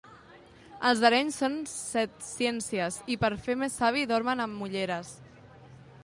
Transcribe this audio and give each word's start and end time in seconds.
Els 0.91 1.01
d'Arenys 1.01 1.35
són 1.41 1.57
setciències 1.73 2.97
i 3.15 3.17
per 3.25 3.31
fer 3.49 3.57
més 3.65 3.75
savi 3.83 4.09
dormen 4.13 4.41
amb 4.47 4.65
ulleres. 4.69 5.13